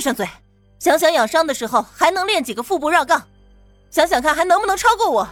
[0.00, 0.26] 闭上嘴！
[0.78, 3.22] 想想养伤的时候还能练几个腹部绕杠，
[3.90, 5.28] 想想看还能不能超过我。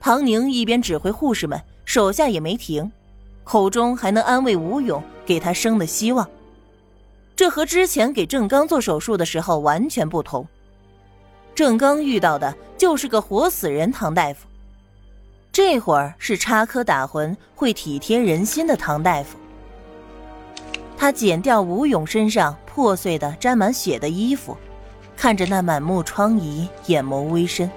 [0.00, 2.90] 唐宁一边指挥护士们，手下也没停，
[3.44, 6.28] 口中还能安慰吴勇，给他生的希望。
[7.36, 10.44] 这和之前给郑刚做手术的时候完全不同。
[11.54, 14.48] 郑刚遇到的就是个活死人唐大夫，
[15.52, 19.38] 这会儿是插科打诨、会体贴人心的唐大夫。
[20.96, 24.56] 他剪掉吴勇身上破碎的、沾满血的衣服，
[25.16, 27.70] 看着那满目疮痍，眼眸微深。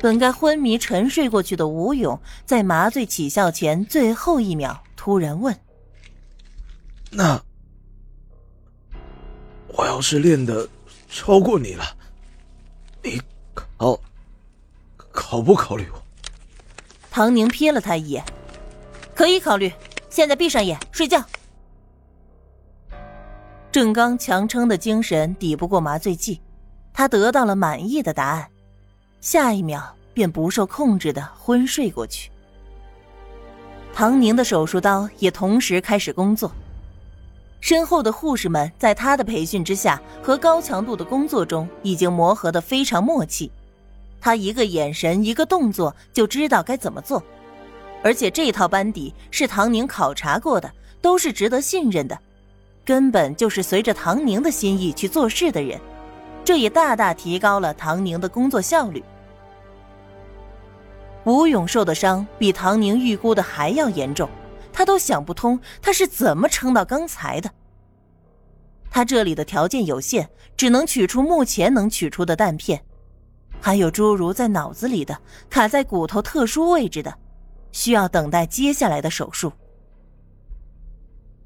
[0.00, 5.58] 本该昏迷沉睡过去的吴勇，在麻醉起效前最后一秒突然问
[7.10, 7.42] ：“那
[9.68, 10.68] 我要是练的
[11.08, 11.84] 超过你了，
[13.02, 13.20] 你
[13.54, 13.98] 考
[15.10, 16.02] 考不考虑我？”
[17.10, 18.22] 唐宁瞥了他一眼
[19.16, 19.72] ：“可以考虑，
[20.10, 21.24] 现在闭上眼睡觉。”
[23.74, 26.40] 郑刚强撑的精神抵不过麻醉剂，
[26.92, 28.48] 他得到了满意的答案。
[29.20, 32.30] 下一秒便不受控制的昏睡过去。
[33.92, 36.52] 唐宁的手术刀也同时开始工作，
[37.60, 43.50] 身后的护士们在他的培训之下和高强度的工作中已经磨合的非常默契，
[44.20, 47.20] 他一个眼神一个动作就知道该怎么做，
[48.04, 52.16] 而且这套班底是唐宁考察过的，都是值得信任的，
[52.84, 55.80] 根本就是随着唐宁的心意去做事的人，
[56.44, 59.02] 这也大大提高了唐宁的工作效率。
[61.24, 64.28] 吴勇受的伤比唐宁预估的还要严重，
[64.72, 67.50] 他都想不通他是怎么撑到刚才的。
[68.90, 72.84] 他这里的条件有限，只能取出目前能取出的弹片，
[73.60, 77.12] 还有诸如在脑子里的、卡在骨头特殊位置的，
[77.72, 79.50] 需要等待接下来的手术。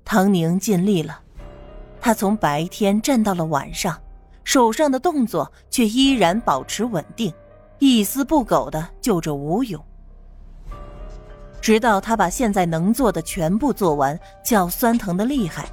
[0.05, 1.21] 唐宁尽力了，
[2.01, 4.01] 他从白天站到了晚上，
[4.45, 7.33] 手上的动作却依然保持稳定。
[7.81, 9.81] 一丝不苟的救着吴勇，
[11.61, 15.69] 直到他把现在能做的全部做完，脚酸疼的厉害，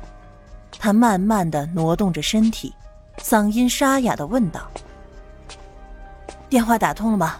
[0.77, 2.75] 他慢慢的挪动着身体，
[3.17, 4.69] 嗓音沙哑的问道
[6.47, 7.37] ：“电话打通了吗？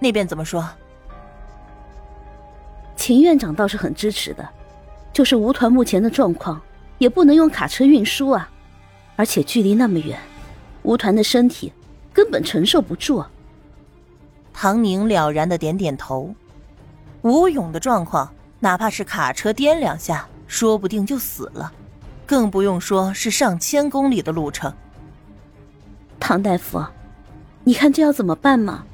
[0.00, 0.68] 那边怎么说？”
[2.96, 4.48] 秦院长倒是很支持的，
[5.12, 6.60] 就是吴团目前的状况，
[6.98, 8.50] 也不能用卡车运输啊，
[9.16, 10.18] 而且距离那么远，
[10.82, 11.72] 吴团的身体
[12.12, 13.18] 根本承受不住。
[13.18, 13.30] 啊。
[14.52, 16.34] 唐宁了然的点点头，
[17.22, 21.72] 吴勇的状况，哪怕是卡车颠两下，说不定就死了，
[22.26, 24.72] 更不用说是上千公里的路程。
[26.18, 26.84] 唐大夫，
[27.62, 28.84] 你看这要怎么办吗？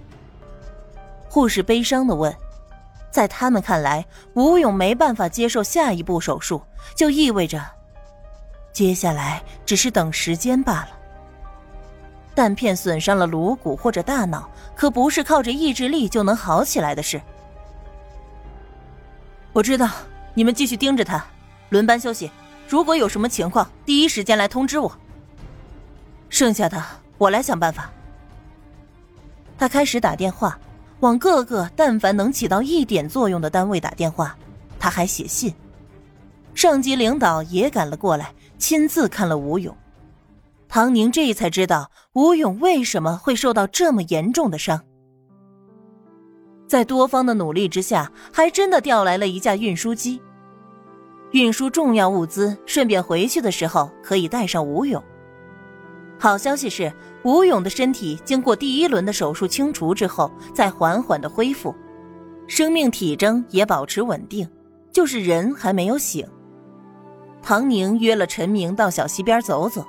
[1.30, 2.34] 护士悲伤的问。
[3.10, 4.04] 在他们看来，
[4.34, 6.60] 吴勇没办法接受下一步手术，
[6.96, 7.64] 就意味着，
[8.74, 10.88] 接下来只是等时间罢了。
[12.34, 17.22] 弹片损伤了颅骨或者大脑，可不是靠着意志力就能好起来的事。
[19.52, 19.88] 我知道，
[20.34, 21.24] 你们继续盯着他，
[21.68, 22.28] 轮班休息。
[22.68, 24.92] 如果有什么情况，第一时间来通知我。
[26.28, 26.82] 剩下的
[27.16, 27.88] 我来想办法。
[29.56, 30.58] 他开始打电话，
[30.98, 34.36] 往各个但凡能起到一点作用的单位打电话。
[34.80, 35.54] 他还写信，
[36.52, 38.32] 上级领导也赶了过来，
[38.66, 39.76] 亲自看了吴勇。
[40.70, 44.80] 唐宁这才知道吴勇为什么会受到这么严重的伤。
[46.66, 50.18] 在多方的努力之下，还真的调来了一架运输机，
[51.32, 55.04] 运输重要物资，顺便回去的时候可以带上吴勇。
[56.18, 56.90] 好消息是，
[57.22, 61.74] 吴勇的身体经过第一轮的手术清除之后，在缓缓的恢复，
[62.46, 64.48] 生命体征也保持稳定，
[64.90, 66.26] 就是人还没有醒。
[67.44, 69.84] 唐宁约了陈明到小溪边走走。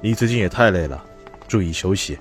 [0.00, 1.04] 你最近也太累了，
[1.46, 2.18] 注意休息。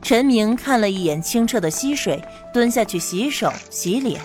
[0.00, 2.22] 陈明看了一眼清澈的溪水，
[2.54, 4.20] 蹲下去洗手洗脸。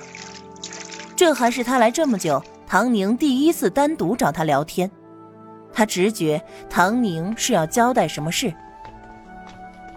[1.16, 4.90] 这还是他来这么久，唐宁第一次单独找他聊天。
[5.74, 6.40] 他直觉
[6.70, 8.54] 唐宁是要交代什么事。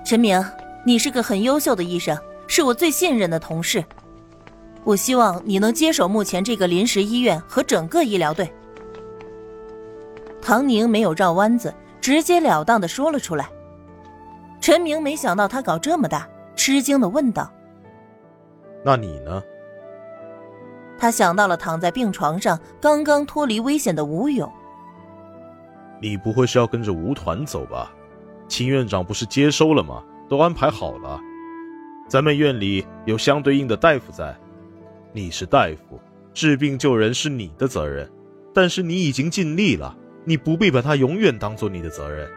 [0.02, 0.42] 陈明，
[0.84, 3.84] 你是个很优秀的医生，是我最信任的同事。
[4.84, 8.50] 我希望你能接手目前这个临时医院和整个医疗队。
[10.40, 13.48] 唐宁没有绕弯子，直截了当的说了出来。
[14.60, 17.50] 陈明没想到他搞这么大，吃惊的问道
[18.84, 19.42] ：“那你呢？”
[20.98, 24.50] 他想到了躺在病床上、刚刚脱离危险的吴勇。
[26.00, 27.92] 你不会是要跟着吴团走吧？
[28.48, 30.02] 秦院长不是接收了吗？
[30.28, 31.20] 都安排好了。
[32.08, 34.34] 咱们院里有相对应的大夫在，
[35.12, 36.00] 你是大夫，
[36.32, 38.10] 治病救人是你的责任。
[38.52, 42.28] 但是你已经尽力了，你不必把它永远当做你的责任。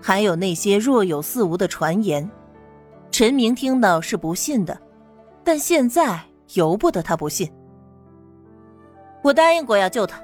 [0.00, 2.28] 还有那些若有似无的传言，
[3.10, 4.80] 陈明听到是不信的，
[5.42, 6.20] 但现在
[6.54, 7.50] 由不得他不信。
[9.22, 10.22] 我答应过要救他。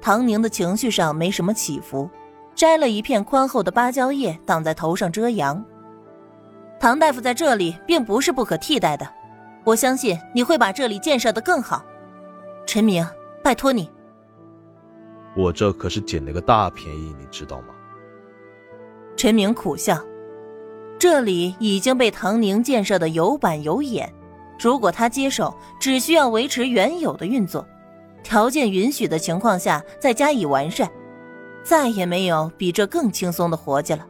[0.00, 2.08] 唐宁的情绪上没什么起伏，
[2.54, 5.64] 摘了一片宽厚的芭蕉叶挡在头上遮阳。
[6.82, 9.08] 唐大夫在这里并不是不可替代的，
[9.62, 11.80] 我相信你会把这里建设的更好。
[12.66, 13.06] 陈明，
[13.40, 13.88] 拜托你。
[15.36, 17.66] 我这可是捡了个大便宜，你知道吗？
[19.16, 19.96] 陈明苦笑，
[20.98, 24.12] 这里已经被唐宁建设的有板有眼，
[24.58, 27.64] 如果他接手，只需要维持原有的运作，
[28.24, 30.90] 条件允许的情况下再加以完善，
[31.62, 34.04] 再也没有比这更轻松的活计了。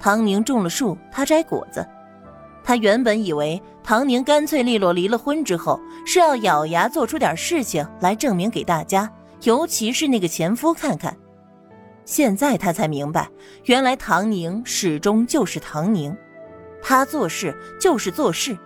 [0.00, 1.86] 唐宁种了树，他摘果子。
[2.64, 9.10] 他原本以为唐宁干脆利落离了婚之后，是要咬牙做出点事情来证明给大家，
[9.42, 11.16] 尤其是那个前夫看看。
[12.04, 13.28] 现在他才明白，
[13.64, 16.16] 原来唐宁始终就是唐宁，
[16.82, 18.56] 他做事就是做事，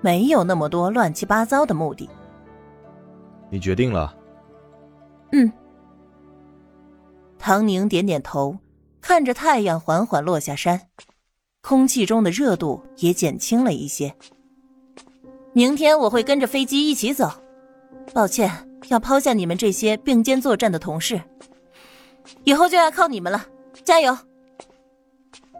[0.00, 2.08] 没有那么多乱七八糟的目的。
[3.50, 4.14] 你决定了？
[5.32, 5.50] 嗯。
[7.38, 8.56] 唐宁点点头，
[9.00, 10.80] 看着太阳缓缓落下山，
[11.60, 14.14] 空气中的热度也减轻了一些。
[15.52, 17.30] 明天我会跟着飞机一起走，
[18.12, 18.50] 抱歉
[18.88, 21.20] 要抛下你们这些并肩作战的同事。
[22.44, 23.46] 以后就要靠你们了，
[23.84, 24.16] 加油！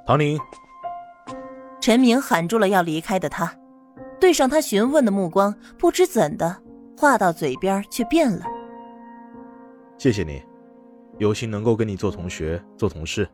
[0.06, 0.38] 唐宁，
[1.80, 3.54] 陈明喊住了要离开的他，
[4.20, 6.62] 对上他询问的目光，不知怎的，
[6.96, 8.44] 话到嘴边却变了。
[9.96, 10.42] 谢谢你，
[11.18, 13.28] 有幸能够跟你做同学、做同事，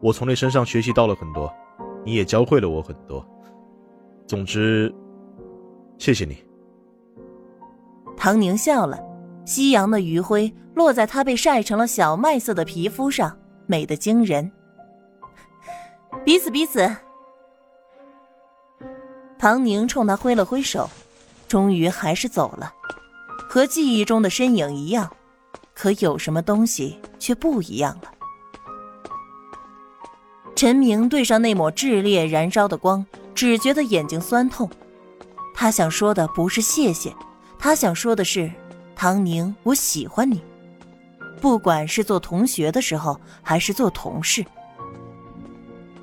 [0.00, 1.52] 我从你身上学习到了很多，
[2.04, 3.24] 你也教会了我很多。
[4.26, 4.92] 总之，
[5.98, 6.44] 谢谢你。
[8.16, 8.98] 唐宁笑了。
[9.44, 13.38] 夕阳的余晖落在他被晒成了小麦色的皮肤上，
[13.68, 14.50] 美得惊人。
[16.24, 16.90] 彼此彼此。
[19.38, 20.90] 唐宁冲他挥了挥手，
[21.46, 22.74] 终于还是走了，
[23.48, 25.15] 和记忆中的身影一样，
[25.76, 28.10] 可有什么东西却不一样了。
[30.54, 34.68] 陈明对上那抹炽烈燃烧的光，只觉得眼睛酸痛。
[35.54, 37.14] 他想说的不是谢谢，
[37.58, 38.50] 他想说的是。
[38.98, 40.40] 唐宁，我喜欢你，
[41.38, 44.42] 不管是做同学的时候，还是做同事。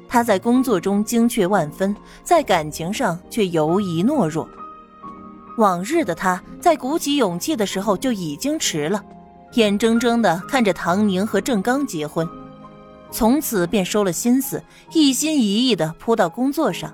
[0.08, 4.48] 他在工作中精确万分，在感情上却犹疑懦弱。
[5.58, 9.04] 往日的他在鼓起勇气的时候就已经迟了，
[9.56, 12.28] 眼睁睁的看着唐宁和郑刚结婚，
[13.12, 14.64] 从此便收了心思，
[14.94, 16.92] 一心一意的扑到工作上。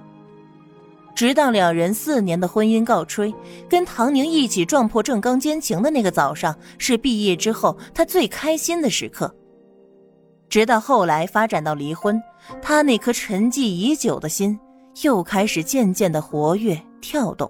[1.16, 3.34] 直到两人四年的婚姻告吹，
[3.70, 9.34] 跟唐宁一起撞破郑刚奸情的那个早上，是毕业之后他最开心的时刻。
[10.50, 12.22] 直到后来发展到离婚，
[12.62, 14.60] 他那颗沉寂已久的心
[15.04, 17.50] 又开始渐渐的活跃跳动。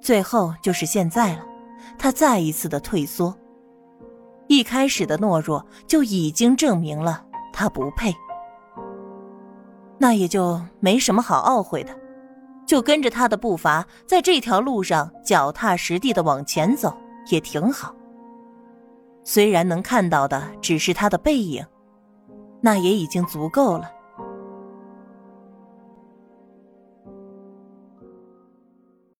[0.00, 1.44] 最后就是现在了，
[1.98, 3.36] 他再一次的退缩。
[4.52, 8.14] 一开始的懦弱就已经证明了他不配，
[9.96, 11.98] 那也就没什么好懊悔的。
[12.66, 16.94] 就跟着他的步伐，在这条路上脚踏实地的往前走，
[17.30, 17.94] 也挺好。
[19.24, 21.64] 虽然能看到的只是他的背影，
[22.60, 23.90] 那也已经足够了。